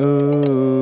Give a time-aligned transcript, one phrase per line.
[0.00, 0.80] oh.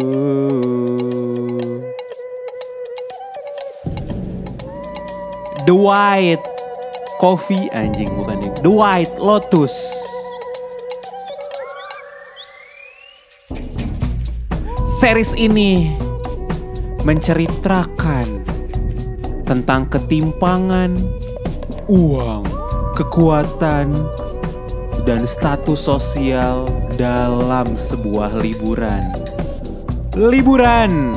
[5.69, 6.41] The White
[7.21, 8.57] Coffee anjing bukan ini.
[8.63, 9.75] The White Lotus.
[14.99, 15.93] Series ini
[17.05, 18.43] menceritakan
[19.45, 20.97] tentang ketimpangan
[21.87, 22.45] uang,
[22.97, 23.93] kekuatan,
[25.05, 29.15] dan status sosial dalam sebuah liburan.
[30.19, 31.15] Liburan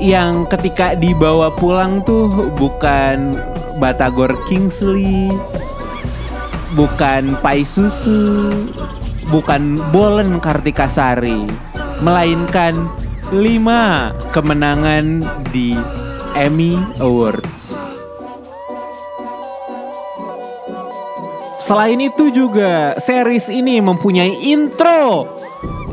[0.00, 3.36] yang ketika dibawa pulang tuh bukan
[3.76, 5.28] Batagor Kingsley,
[6.72, 8.48] bukan Pai Susu,
[9.28, 11.44] bukan Bolen Kartikasari,
[12.00, 12.72] melainkan
[13.28, 15.20] 5 kemenangan
[15.52, 15.76] di
[16.32, 17.59] Emmy Awards.
[21.70, 25.38] Selain itu juga series ini mempunyai intro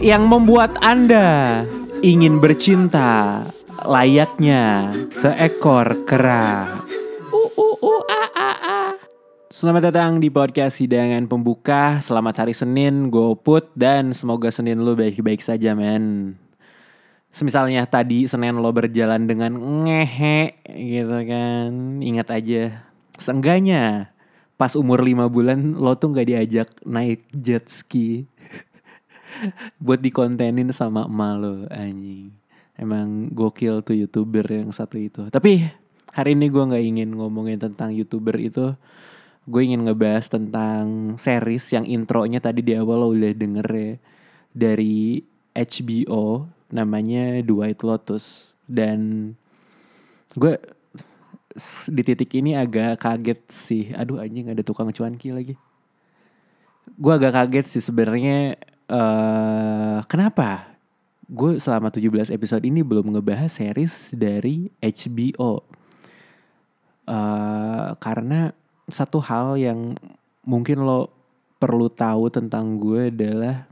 [0.01, 1.61] yang membuat Anda
[2.01, 3.45] ingin bercinta
[3.85, 6.81] layaknya seekor kera.
[7.29, 8.89] Uh, uh, uh, ah, ah, ah.
[9.53, 12.01] Selamat datang di podcast hidangan pembuka.
[12.01, 16.41] Selamat hari Senin, gue Put dan semoga Senin lu baik-baik saja, men.
[17.29, 19.53] Semisalnya tadi Senin lo berjalan dengan
[19.85, 22.01] ngehe gitu kan.
[22.01, 22.81] Ingat aja,
[23.21, 24.16] seenggaknya
[24.57, 28.25] pas umur 5 bulan lo tuh nggak diajak naik jet ski.
[29.85, 32.33] Buat dikontenin sama emak lo anjing.
[32.73, 35.29] Emang gokil tuh youtuber yang satu itu.
[35.29, 35.65] Tapi
[36.13, 38.73] hari ini gue nggak ingin ngomongin tentang youtuber itu.
[39.47, 43.93] Gue ingin ngebahas tentang series yang intronya tadi di awal lo udah denger ya
[44.51, 48.53] dari HBO namanya White Lotus.
[48.67, 49.31] Dan
[50.35, 50.59] gue
[51.89, 53.89] di titik ini agak kaget sih.
[53.97, 55.53] Aduh anjing ada tukang cuanki lagi.
[56.95, 58.55] Gue agak kaget sih sebenarnya
[58.87, 60.77] uh, kenapa
[61.27, 65.65] gue selama 17 episode ini belum ngebahas series dari HBO.
[67.07, 68.51] Uh, karena
[68.91, 69.95] satu hal yang
[70.43, 71.11] mungkin lo
[71.57, 73.67] perlu tahu tentang gue adalah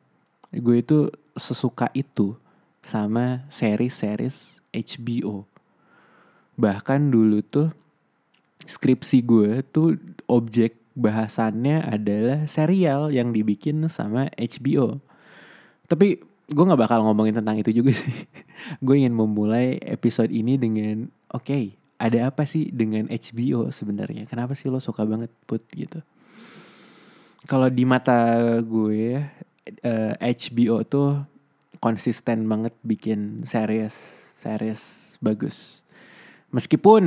[0.52, 2.36] gue itu sesuka itu
[2.80, 5.56] sama series-series HBO
[6.56, 7.70] bahkan dulu tuh
[8.66, 15.00] skripsi gue tuh objek bahasannya adalah serial yang dibikin sama HBO.
[15.86, 18.26] Tapi gue nggak bakal ngomongin tentang itu juga sih.
[18.82, 21.64] gue ingin memulai episode ini dengan oke, okay,
[22.02, 24.26] ada apa sih dengan HBO sebenarnya?
[24.26, 26.02] Kenapa sih lo suka banget put gitu?
[27.46, 29.22] Kalau di mata gue
[29.86, 31.22] uh, eh, HBO tuh
[31.78, 35.85] konsisten banget bikin series series bagus
[36.56, 37.04] Meskipun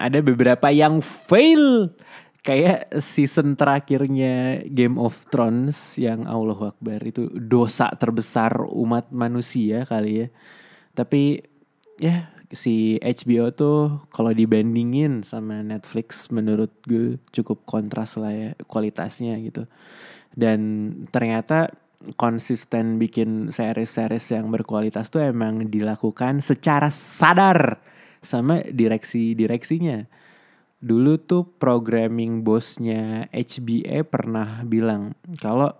[0.00, 1.92] ada beberapa yang fail
[2.40, 10.24] kayak season terakhirnya Game of Thrones yang Allah Akbar itu dosa terbesar umat manusia kali
[10.24, 10.28] ya.
[10.96, 11.44] Tapi
[12.00, 19.36] ya si HBO tuh kalau dibandingin sama Netflix menurut gue cukup kontras lah ya kualitasnya
[19.44, 19.68] gitu.
[20.32, 21.76] Dan ternyata
[22.16, 27.82] konsisten bikin series-series yang berkualitas tuh emang dilakukan secara sadar
[28.22, 30.06] sama direksi-direksinya.
[30.78, 35.74] Dulu tuh programming bosnya HBA pernah bilang kalau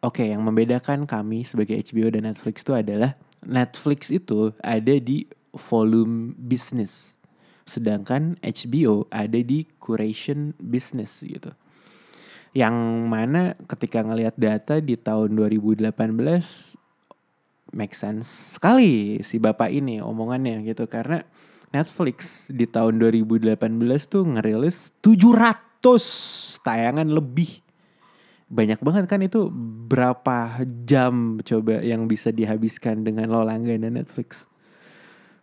[0.00, 3.12] oke okay, yang membedakan kami sebagai HBO dan Netflix itu adalah
[3.44, 7.20] Netflix itu ada di volume business.
[7.68, 11.52] Sedangkan HBO ada di curation business gitu.
[12.56, 15.92] Yang mana ketika ngelihat data di tahun 2018
[17.72, 21.24] make sense sekali si bapak ini omongannya gitu karena
[21.68, 23.60] Netflix di tahun 2018
[24.08, 27.60] tuh ngerilis 700 tayangan lebih.
[28.48, 29.52] Banyak banget kan itu
[29.84, 34.48] berapa jam coba yang bisa dihabiskan dengan lo langganan Netflix.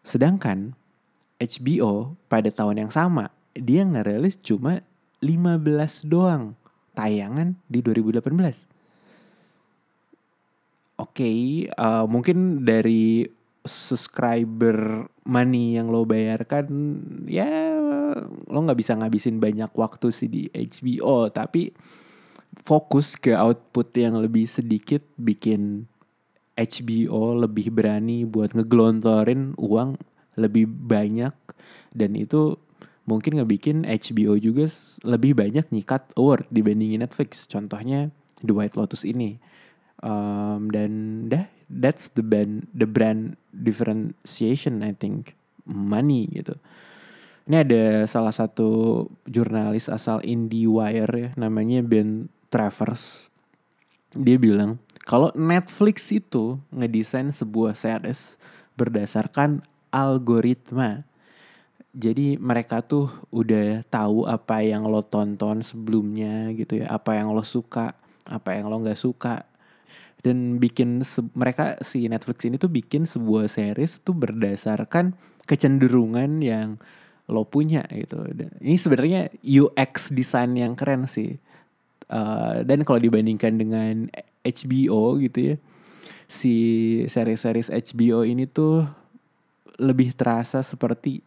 [0.01, 0.73] Sedangkan
[1.37, 4.81] HBO pada tahun yang sama dia ngerilis cuma
[5.21, 6.57] 15 doang
[6.97, 8.74] tayangan di 2018.
[10.95, 11.39] Oke, okay,
[11.75, 13.27] uh, mungkin dari
[13.65, 16.69] subscriber money yang lo bayarkan
[17.25, 17.75] ya
[18.47, 21.73] lo nggak bisa ngabisin banyak waktu sih di HBO tapi
[22.61, 25.89] fokus ke output yang lebih sedikit bikin
[26.55, 29.99] HBO lebih berani buat ngegelontorin uang
[30.39, 31.35] lebih banyak.
[31.91, 32.55] Dan itu
[33.03, 34.71] mungkin ngebikin HBO juga
[35.03, 37.43] lebih banyak nyikat award dibandingin Netflix.
[37.47, 39.39] Contohnya The White Lotus ini
[40.01, 40.91] um, dan
[41.29, 46.55] dah that's the brand the brand differentiation I think money gitu.
[47.45, 53.29] Ini ada salah satu jurnalis asal IndieWire ya, namanya Ben Travers.
[54.17, 58.41] Dia bilang Kalau Netflix itu ngedesain sebuah series
[58.73, 59.61] berdasarkan
[59.93, 61.05] algoritma.
[61.93, 67.45] Jadi mereka tuh udah tahu apa yang lo tonton sebelumnya gitu ya, apa yang lo
[67.45, 67.93] suka,
[68.25, 69.45] apa yang lo nggak suka,
[70.25, 71.05] dan bikin
[71.37, 75.13] mereka si Netflix ini tuh bikin sebuah series tuh berdasarkan
[75.45, 76.81] kecenderungan yang
[77.29, 78.25] lo punya gitu.
[78.33, 81.37] Dan ini sebenarnya UX design yang keren sih.
[82.09, 84.09] Uh, dan kalau dibandingkan dengan
[84.41, 85.55] HBO gitu ya,
[86.25, 86.55] si
[87.05, 88.81] series-series HBO ini tuh
[89.77, 91.21] lebih terasa seperti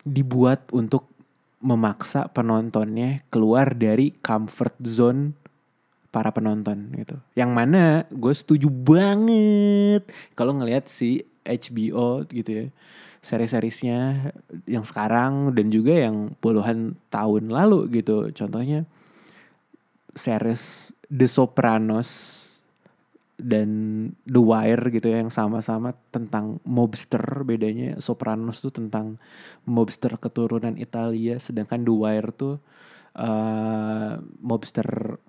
[0.00, 1.12] dibuat untuk
[1.60, 5.45] memaksa penontonnya keluar dari comfort zone
[6.16, 7.20] para penonton gitu.
[7.36, 12.66] Yang mana gue setuju banget kalau ngelihat si HBO gitu ya.
[13.20, 14.32] Seri-serisnya
[14.64, 18.32] yang sekarang dan juga yang puluhan tahun lalu gitu.
[18.32, 18.88] Contohnya
[20.16, 22.40] series The Sopranos
[23.36, 23.68] dan
[24.24, 29.20] The Wire gitu ya yang sama-sama tentang mobster bedanya Sopranos tuh tentang
[29.68, 32.56] mobster keturunan Italia sedangkan The Wire tuh
[33.12, 35.20] uh, mobster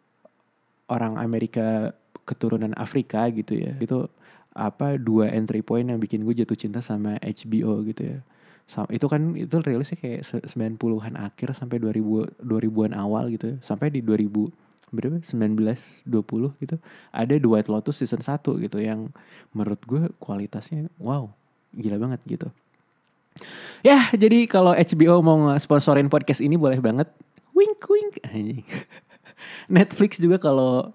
[0.88, 1.94] orang Amerika
[2.28, 3.76] keturunan Afrika gitu ya.
[3.80, 4.12] Itu
[4.58, 8.20] apa dua entry point yang bikin gue jatuh cinta sama HBO gitu ya.
[8.68, 13.58] Sama, itu kan itu rilisnya kayak 90-an akhir sampai 2000 2000-an awal gitu ya.
[13.64, 14.28] Sampai di 2000
[14.92, 15.20] berapa?
[15.20, 16.76] 19 20 gitu.
[17.12, 19.12] Ada The White Lotus season 1 gitu yang
[19.56, 21.32] menurut gue kualitasnya wow
[21.76, 22.48] gila banget gitu.
[23.86, 27.08] Ya jadi kalau HBO mau sponsorin podcast ini boleh banget.
[27.56, 28.14] Wink wink
[29.76, 30.94] Netflix juga kalau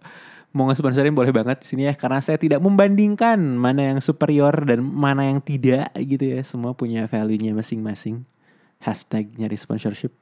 [0.53, 4.85] mau nge-sponsorin boleh banget di sini ya karena saya tidak membandingkan mana yang superior dan
[4.85, 6.41] mana yang tidak gitu ya.
[6.45, 8.29] Semua punya value-nya masing-masing.
[8.83, 10.13] Hashtag nyari sponsorship.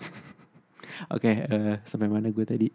[1.14, 2.68] Oke okay, uh, eh, sampai mana gue tadi?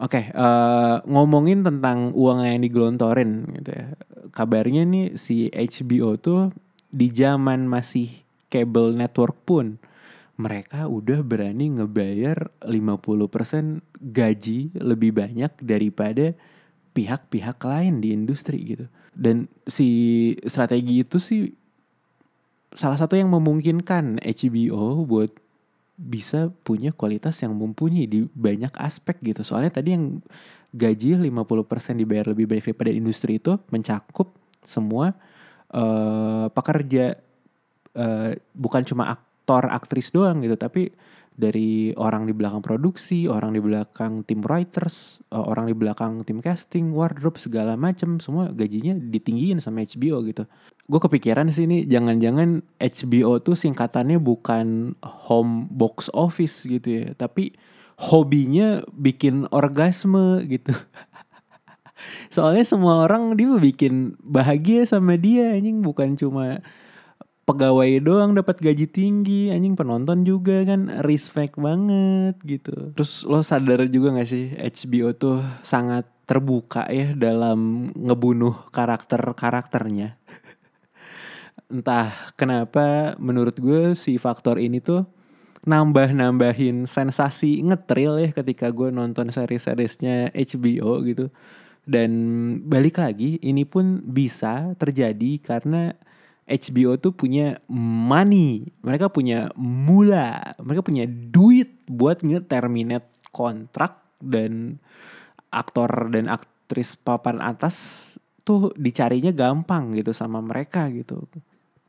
[0.00, 3.86] Oke, okay, uh, eh, ngomongin tentang uang yang digelontorin gitu ya.
[4.32, 6.54] Kabarnya nih si HBO tuh
[6.88, 8.08] di zaman masih
[8.50, 9.78] cable network pun
[10.40, 16.32] mereka udah berani ngebayar 50% gaji lebih banyak daripada
[16.96, 18.86] pihak-pihak lain di industri gitu.
[19.12, 19.88] Dan si
[20.48, 21.52] strategi itu sih
[22.72, 25.30] salah satu yang memungkinkan HBO buat
[26.00, 29.44] bisa punya kualitas yang mumpuni di banyak aspek gitu.
[29.44, 30.24] Soalnya tadi yang
[30.72, 34.32] gaji 50% dibayar lebih banyak daripada industri itu mencakup
[34.64, 35.12] semua
[35.74, 37.18] uh, pekerja
[37.92, 39.18] uh, bukan cuma
[39.58, 40.94] aktor aktris doang gitu, tapi
[41.40, 46.44] dari orang di belakang produksi, orang di belakang tim writers, uh, orang di belakang tim
[46.44, 50.44] casting, wardrobe segala macam semua gajinya ditinggiin sama HBO gitu.
[50.84, 57.56] Gue kepikiran sih ini jangan-jangan HBO tuh singkatannya bukan home box office gitu ya tapi
[57.96, 60.76] hobinya bikin orgasme gitu.
[62.34, 65.84] Soalnya semua orang dia bikin bahagia sama dia anjing.
[65.84, 66.64] Bukan cuma
[67.50, 69.50] pegawai doang dapat gaji tinggi.
[69.50, 71.02] Anjing penonton juga kan.
[71.02, 72.94] Respect banget gitu.
[72.94, 80.14] Terus lo sadar juga gak sih HBO tuh sangat terbuka ya dalam ngebunuh karakter karakternya
[81.74, 85.10] entah kenapa menurut gue si faktor ini tuh
[85.66, 91.28] nambah-nambahin sensasi ngetril ya ketika gue nonton seri-serisnya HBO gitu.
[91.84, 92.10] Dan
[92.70, 95.98] balik lagi ini pun bisa terjadi karena
[96.50, 104.82] HBO tuh punya money, mereka punya mula, mereka punya duit buat nge-terminate kontrak dan
[105.54, 107.76] aktor dan aktris papan atas
[108.42, 111.22] tuh dicarinya gampang gitu sama mereka gitu.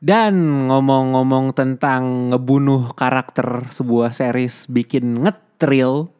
[0.02, 6.10] Dan ngomong-ngomong tentang ngebunuh karakter sebuah series bikin ngetril,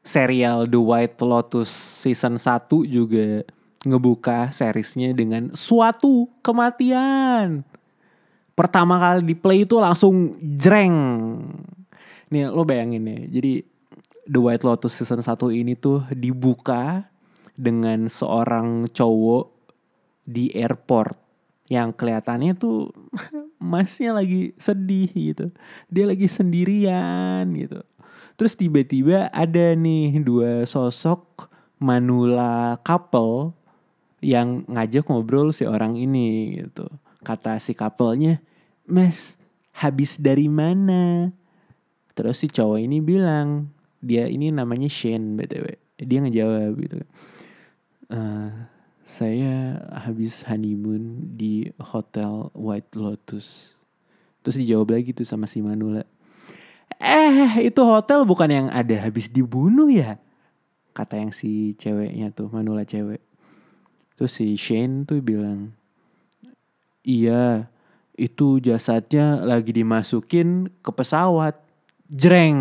[0.00, 1.68] serial The White Lotus
[2.04, 3.44] season 1 juga
[3.80, 7.64] ngebuka seriesnya dengan suatu kematian.
[8.52, 10.96] Pertama kali di play itu langsung jreng.
[12.28, 13.64] Nih lo bayangin ya, jadi
[14.30, 17.08] The White Lotus season 1 ini tuh dibuka
[17.56, 19.50] dengan seorang cowok
[20.28, 21.16] di airport
[21.70, 22.92] yang kelihatannya tuh
[23.72, 25.50] masnya lagi sedih gitu.
[25.88, 27.80] Dia lagi sendirian gitu.
[28.36, 31.48] Terus tiba-tiba ada nih dua sosok
[31.80, 33.56] manula couple
[34.20, 36.88] yang ngajak ngobrol si orang ini gitu.
[37.20, 38.40] Kata si couple-nya,
[38.88, 39.36] "Mas,
[39.76, 41.32] habis dari mana?"
[42.16, 45.66] Terus si cowok ini bilang, dia ini namanya Shane BTW.
[46.00, 46.96] Dia ngejawab gitu.
[48.10, 48.68] Uh,
[49.04, 53.76] saya habis honeymoon di hotel White Lotus.
[54.40, 56.04] Terus dijawab lagi tuh sama si Manula.
[57.00, 60.20] Eh, itu hotel bukan yang ada habis dibunuh ya?
[61.00, 63.22] kata yang si ceweknya tuh Manula cewek
[64.20, 65.72] terus si Shane tuh bilang
[67.00, 67.72] iya
[68.20, 71.56] itu jasadnya lagi dimasukin ke pesawat.
[72.04, 72.60] Jreng.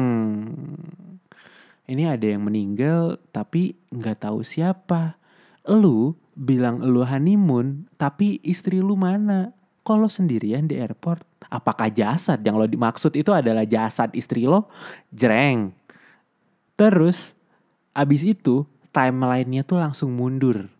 [1.83, 5.19] Ini ada yang meninggal tapi nggak tahu siapa.
[5.67, 9.51] Lu bilang lu honeymoon tapi istri lu mana?
[9.83, 12.39] Kalau sendirian di airport apakah jasad?
[12.39, 14.71] Yang lo dimaksud itu adalah jasad istri lo?
[15.11, 15.75] Jreng.
[16.79, 17.35] Terus
[17.91, 18.63] abis itu
[18.95, 20.78] timelinenya tuh langsung mundur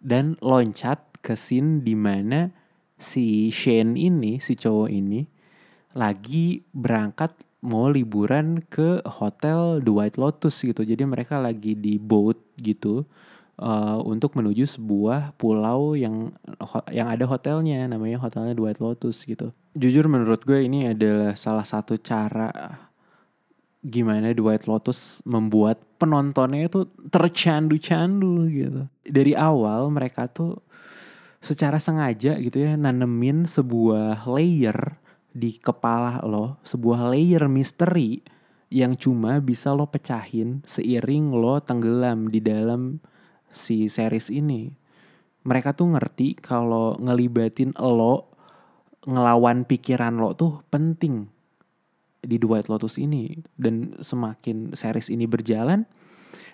[0.00, 2.48] dan loncat ke scene di mana
[2.96, 5.24] si Shane ini si cowok ini
[5.96, 10.80] lagi berangkat mau liburan ke hotel The White Lotus gitu.
[10.80, 13.04] Jadi mereka lagi di boat gitu
[13.60, 16.32] uh, untuk menuju sebuah pulau yang
[16.88, 19.52] yang ada hotelnya namanya hotelnya The White Lotus gitu.
[19.76, 22.89] Jujur menurut gue ini adalah salah satu cara
[23.80, 28.80] gimana The White Lotus membuat penontonnya itu tercandu-candu gitu.
[29.08, 30.60] Dari awal mereka tuh
[31.40, 35.00] secara sengaja gitu ya nanemin sebuah layer
[35.32, 38.20] di kepala lo, sebuah layer misteri
[38.70, 43.00] yang cuma bisa lo pecahin seiring lo tenggelam di dalam
[43.50, 44.70] si series ini.
[45.40, 48.28] Mereka tuh ngerti kalau ngelibatin lo
[49.08, 51.39] ngelawan pikiran lo tuh penting
[52.20, 55.88] di The White Lotus ini dan semakin series ini berjalan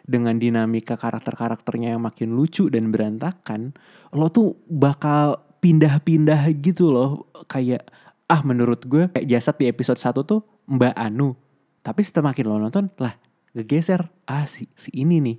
[0.07, 3.75] dengan dinamika karakter-karakternya yang makin lucu dan berantakan,
[4.15, 7.91] lo tuh bakal pindah-pindah gitu loh kayak
[8.31, 11.35] ah menurut gue kayak jasad di episode 1 tuh Mbak Anu.
[11.83, 13.19] Tapi setelah makin lo nonton lah
[13.55, 15.39] geser ah si si ini nih.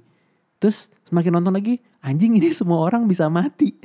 [0.60, 3.75] Terus semakin nonton lagi anjing ini semua orang bisa mati.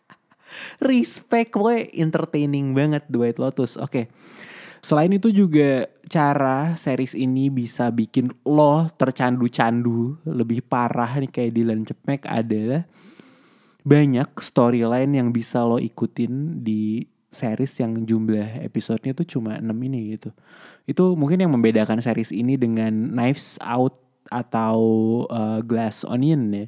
[0.88, 3.76] Respect gue entertaining banget White Lotus.
[3.76, 3.84] Oke.
[3.92, 4.04] Okay.
[4.78, 11.82] Selain itu juga cara series ini bisa bikin lo tercandu-candu lebih parah nih kayak Dylan
[11.84, 12.86] Cepmek adalah
[13.82, 20.16] banyak storyline yang bisa lo ikutin di series yang jumlah episodenya tuh cuma 6 ini
[20.16, 20.30] gitu.
[20.88, 24.00] Itu mungkin yang membedakan series ini dengan Knives Out
[24.32, 24.80] atau
[25.28, 26.66] uh, Glass Onion ya.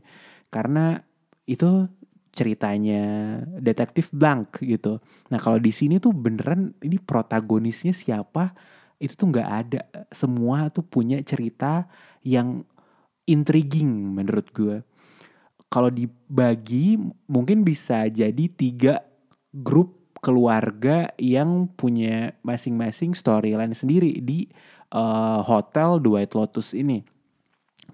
[0.52, 1.00] Karena
[1.48, 1.88] itu
[2.30, 5.02] ceritanya detektif blank gitu.
[5.30, 8.54] Nah kalau di sini tuh beneran ini protagonisnya siapa
[9.02, 9.82] itu tuh nggak ada.
[10.14, 11.90] Semua tuh punya cerita
[12.22, 12.62] yang
[13.26, 14.76] intriguing menurut gue.
[15.70, 16.98] Kalau dibagi
[17.30, 19.02] mungkin bisa jadi tiga
[19.54, 24.46] grup keluarga yang punya masing-masing storyline sendiri di
[24.92, 27.02] uh, hotel White Lotus ini.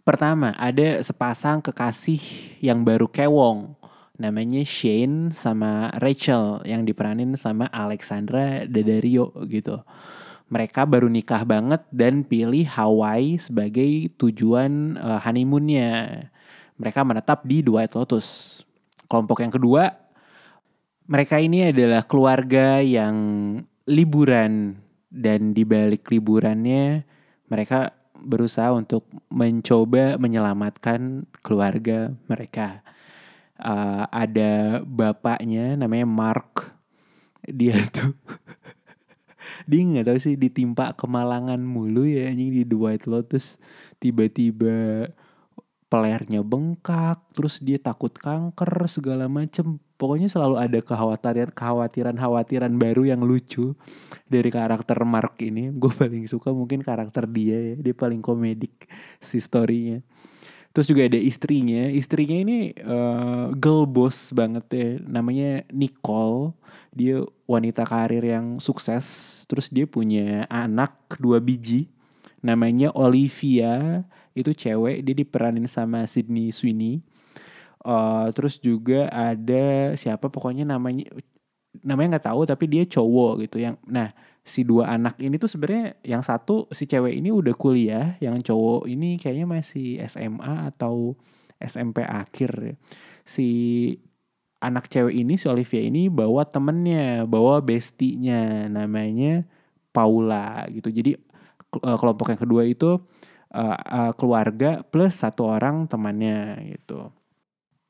[0.03, 2.23] Pertama, ada sepasang kekasih
[2.63, 3.75] yang baru kewong
[4.17, 9.81] namanya Shane sama Rachel yang diperanin sama Alexandra Daddario gitu.
[10.47, 16.27] Mereka baru nikah banget dan pilih Hawaii sebagai tujuan uh, honeymoonnya.
[16.79, 18.61] Mereka menetap di White Lotus.
[19.11, 19.91] Kelompok yang kedua,
[21.07, 23.17] mereka ini adalah keluarga yang
[23.87, 27.07] liburan dan di balik liburannya
[27.47, 32.83] mereka berusaha untuk mencoba menyelamatkan keluarga mereka
[33.61, 36.73] uh, ada bapaknya namanya Mark.
[37.47, 38.15] Dia tuh
[39.67, 43.59] dia nggak tahu sih ditimpa kemalangan mulu ya anjing di The White Lotus.
[43.99, 45.09] Tiba-tiba
[45.87, 49.79] pelernya bengkak terus dia takut kanker segala macem.
[49.97, 53.73] Pokoknya selalu ada kekhawatiran kekhawatiran khawatiran baru yang lucu
[54.29, 55.73] dari karakter Mark ini.
[55.73, 58.87] Gue paling suka mungkin karakter dia ya dia paling komedik
[59.19, 60.05] si storynya
[60.77, 61.89] Terus juga ada istrinya.
[61.89, 64.89] Istrinya ini uh, girl boss banget ya.
[65.09, 66.53] Namanya Nicole.
[66.93, 69.41] Dia wanita karir yang sukses.
[69.49, 71.89] Terus dia punya anak dua biji.
[72.45, 74.05] Namanya Olivia.
[74.37, 75.01] Itu cewek.
[75.01, 77.01] Dia diperanin sama Sydney Sweeney.
[77.81, 81.09] Uh, terus juga ada siapa pokoknya namanya
[81.81, 84.11] namanya nggak tahu tapi dia cowok gitu yang nah
[84.47, 88.87] si dua anak ini tuh sebenarnya yang satu si cewek ini udah kuliah, yang cowok
[88.87, 91.19] ini kayaknya masih SMA atau
[91.59, 92.79] SMP akhir.
[93.27, 93.49] Si
[94.63, 99.43] anak cewek ini si Olivia ini bawa temennya, bawa bestinya namanya
[99.91, 100.95] Paula gitu.
[100.95, 101.19] Jadi
[101.83, 103.03] eh, kelompok yang kedua itu
[103.51, 107.11] uh, keluarga plus satu orang temannya gitu.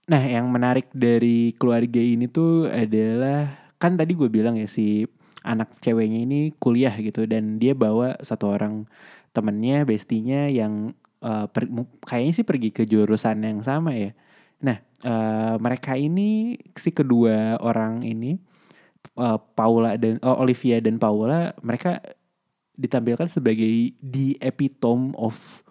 [0.06, 5.04] Nah, yang menarik dari keluarga ini tuh adalah kan tadi gue bilang ya si
[5.46, 8.90] anak ceweknya ini kuliah gitu dan dia bawa satu orang
[9.30, 11.70] temennya bestinya yang uh, per,
[12.02, 14.10] kayaknya sih pergi ke jurusan yang sama ya
[14.58, 18.40] nah uh, mereka ini si kedua orang ini
[19.14, 22.02] uh, Paula dan uh, Olivia dan Paula mereka
[22.76, 25.64] ditampilkan sebagai the epitome of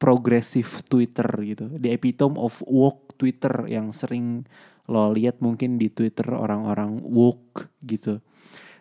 [0.00, 1.70] progresif Twitter gitu.
[1.76, 4.48] The epitome of woke Twitter yang sering
[4.90, 8.18] lo lihat mungkin di Twitter orang-orang woke gitu.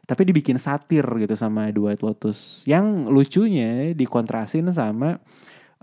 [0.10, 2.66] Tapi dibikin satir gitu sama White Lotus.
[2.66, 5.22] Yang lucunya dikontrasin sama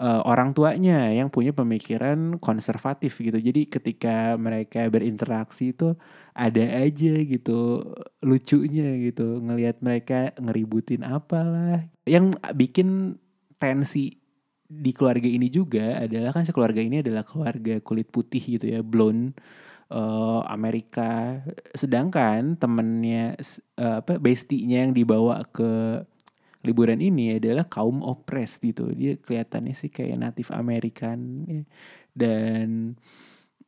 [0.03, 3.39] uh, orang tuanya yang punya pemikiran konservatif gitu.
[3.39, 5.95] Jadi ketika mereka berinteraksi itu
[6.35, 7.87] ada aja gitu
[8.21, 11.87] lucunya gitu ngelihat mereka ngeributin apalah.
[12.03, 12.89] Yang bikin
[13.63, 14.19] tensi
[14.67, 19.39] di keluarga ini juga adalah kan keluarga ini adalah keluarga kulit putih gitu ya, blonde
[19.91, 21.43] uh, Amerika.
[21.75, 23.39] Sedangkan temennya
[23.79, 26.03] uh, apa bestinya yang dibawa ke
[26.67, 28.91] liburan ini adalah kaum oppressed gitu.
[28.91, 31.63] Dia kelihatannya sih kayak natif Amerikan ya.
[32.17, 32.99] dan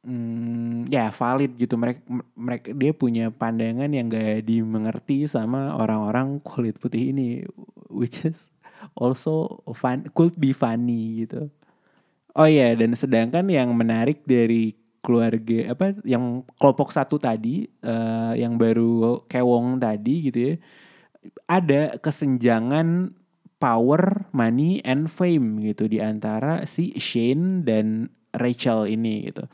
[0.02, 1.78] hmm, ya valid gitu.
[1.78, 2.00] Mereka
[2.34, 7.46] mereka dia punya pandangan yang gak dimengerti sama orang-orang kulit putih ini,
[7.86, 8.50] which is
[8.98, 11.46] also fun could be funny gitu.
[12.34, 18.58] Oh iya dan sedangkan yang menarik dari keluarga apa yang kelompok satu tadi uh, yang
[18.58, 20.54] baru kewong tadi gitu ya
[21.48, 23.18] ada kesenjangan
[23.58, 29.44] power, money, and fame gitu di antara si Shane dan Rachel ini gitu.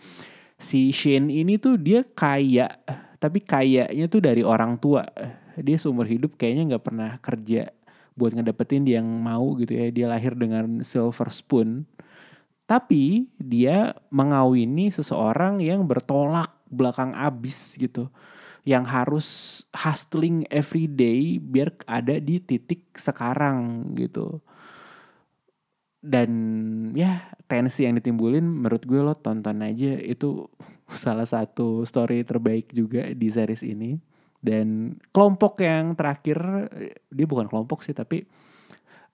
[0.61, 2.69] Si Shane ini tuh dia kaya,
[3.19, 5.05] tapi kayaknya tuh dari orang tua.
[5.55, 7.73] Dia seumur hidup kayaknya nggak pernah kerja
[8.15, 9.89] buat ngedapetin dia yang mau gitu ya.
[9.91, 11.89] Dia lahir dengan silver spoon.
[12.65, 18.09] Tapi dia mengawini seseorang yang bertolak belakang abis gitu.
[18.65, 19.29] Yang harus
[19.77, 24.41] hustling every day biar ada di titik sekarang gitu.
[26.01, 26.33] Dan
[26.97, 30.49] ya tensi yang ditimbulin menurut gue lo tonton aja itu
[30.93, 33.97] salah satu story terbaik juga di series ini
[34.45, 36.37] dan kelompok yang terakhir
[37.09, 38.29] dia bukan kelompok sih tapi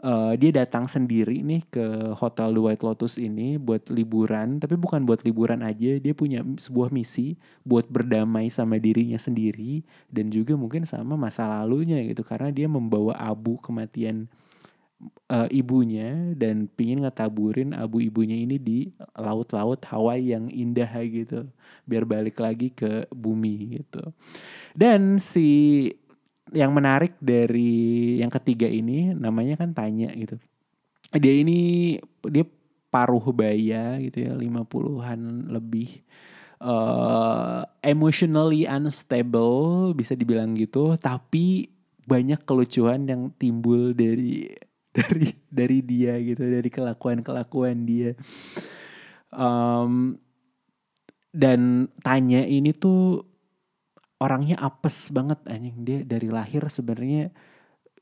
[0.02, 5.04] uh, dia datang sendiri nih ke hotel The White Lotus ini buat liburan tapi bukan
[5.04, 10.84] buat liburan aja dia punya sebuah misi buat berdamai sama dirinya sendiri dan juga mungkin
[10.88, 14.28] sama masa lalunya gitu karena dia membawa abu kematian
[15.30, 18.78] uh, ibunya dan pingin ngetaburin abu ibunya ini di
[19.16, 21.48] laut-laut Hawaii yang indah gitu
[21.88, 24.12] biar balik lagi ke bumi gitu.
[24.76, 25.88] Dan si
[26.50, 30.36] yang menarik dari yang ketiga ini namanya kan tanya gitu.
[31.14, 32.44] Dia ini dia
[32.90, 36.02] paruh baya gitu ya 50-an lebih
[36.62, 40.98] uh, emotionally unstable bisa dibilang gitu.
[40.98, 41.70] Tapi
[42.04, 44.50] banyak kelucuan yang timbul dari
[44.96, 48.18] dari dari dia gitu dari kelakuan kelakuan dia.
[49.30, 50.18] Um,
[51.30, 53.29] dan tanya ini tuh
[54.20, 55.80] orangnya apes banget anjing.
[55.82, 57.32] Dia dari lahir sebenarnya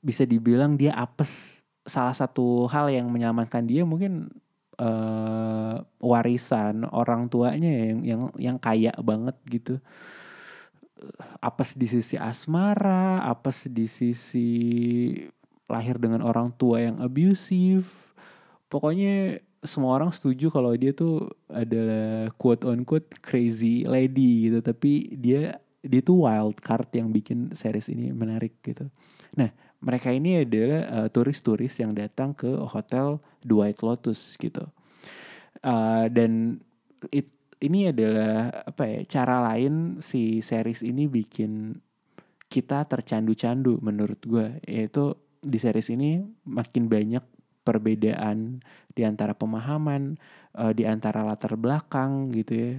[0.03, 1.63] bisa dibilang dia apes.
[1.89, 4.29] Salah satu hal yang menyelamatkan dia mungkin
[4.77, 9.81] uh, warisan orang tuanya yang yang yang kaya banget gitu.
[11.39, 14.51] Apes di sisi asmara apes di sisi
[15.71, 17.87] lahir dengan orang tua yang abusive.
[18.67, 25.09] Pokoknya semua orang setuju kalau dia tuh adalah quote on quote crazy lady gitu, tapi
[25.15, 28.91] dia dia tuh wild card yang bikin series ini menarik gitu.
[29.39, 34.67] Nah, mereka ini adalah uh, turis-turis yang datang ke hotel White Lotus gitu.
[35.63, 36.59] Uh, dan
[37.15, 37.31] it,
[37.63, 41.79] ini adalah apa ya cara lain si series ini bikin
[42.49, 47.23] kita tercandu-candu menurut gue yaitu di series ini makin banyak
[47.63, 48.65] perbedaan
[48.97, 50.17] di antara pemahaman,
[50.57, 52.75] uh, di antara latar belakang gitu ya.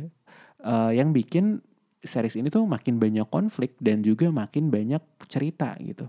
[0.60, 1.64] Uh, yang bikin
[2.00, 6.08] series ini tuh makin banyak konflik dan juga makin banyak cerita gitu.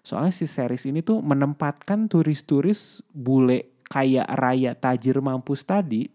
[0.00, 6.08] Soalnya si series ini tuh menempatkan turis-turis bule kaya raya tajir mampus tadi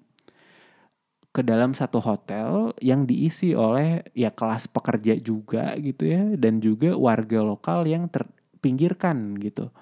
[1.34, 6.94] ke dalam satu hotel yang diisi oleh ya kelas pekerja juga gitu ya dan juga
[6.94, 8.30] warga lokal yang ter,
[8.62, 9.74] pinggirkan gitu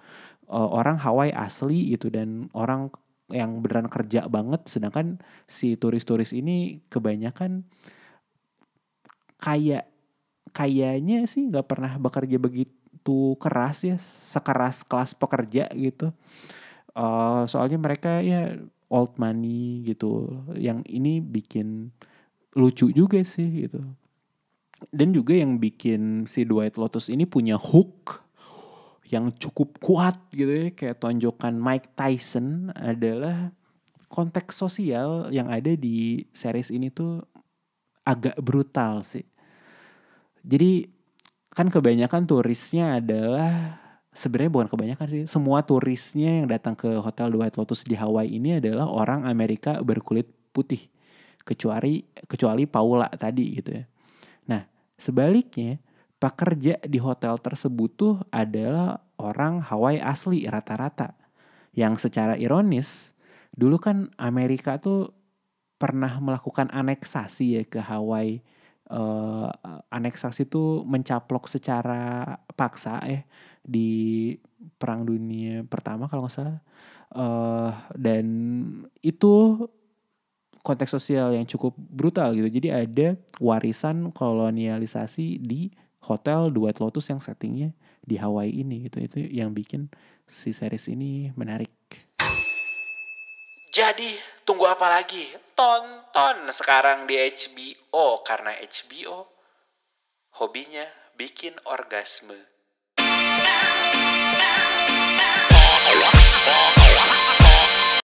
[0.47, 2.87] uh, orang Hawaii asli itu dan orang
[3.27, 7.67] yang beneran kerja banget sedangkan si turis-turis ini kebanyakan
[9.41, 9.89] kayak
[10.53, 16.13] kayaknya sih nggak pernah bekerja begitu keras ya sekeras kelas pekerja gitu
[16.93, 18.61] uh, soalnya mereka ya
[18.93, 21.89] old money gitu yang ini bikin
[22.53, 23.81] lucu juga sih gitu
[24.93, 28.21] dan juga yang bikin si Dwight Lotus ini punya hook
[29.11, 33.51] yang cukup kuat gitu ya kayak tonjokan Mike Tyson adalah
[34.11, 37.23] konteks sosial yang ada di series ini tuh
[38.03, 39.23] agak brutal sih.
[40.41, 40.89] Jadi
[41.51, 43.77] kan kebanyakan turisnya adalah
[44.15, 45.23] sebenarnya bukan kebanyakan sih.
[45.27, 49.79] Semua turisnya yang datang ke hotel The White Lotus di Hawaii ini adalah orang Amerika
[49.81, 50.87] berkulit putih.
[51.41, 53.83] Kecuali kecuali Paula tadi gitu ya.
[54.45, 54.61] Nah,
[54.93, 55.81] sebaliknya
[56.21, 61.17] pekerja di hotel tersebut tuh adalah orang Hawaii asli rata-rata.
[61.73, 63.17] Yang secara ironis,
[63.55, 65.09] dulu kan Amerika tuh
[65.81, 68.45] pernah melakukan aneksasi ya ke Hawaii.
[68.91, 69.47] Uh,
[69.87, 73.23] aneksasi itu mencaplok secara paksa ya
[73.63, 74.35] di
[74.75, 76.59] Perang Dunia Pertama kalau nggak salah.
[77.11, 78.27] Uh, dan
[78.99, 79.63] itu
[80.59, 82.51] konteks sosial yang cukup brutal gitu.
[82.51, 83.07] Jadi ada
[83.39, 85.71] warisan kolonialisasi di
[86.03, 87.71] hotel White Lotus yang settingnya
[88.03, 89.01] di Hawaii ini gitu.
[89.01, 89.87] Itu yang bikin
[90.27, 91.71] si series ini menarik.
[93.71, 95.31] Jadi tunggu apa lagi?
[95.55, 99.23] Tonton sekarang di HBO karena HBO
[100.35, 100.83] hobinya
[101.15, 102.50] bikin orgasme.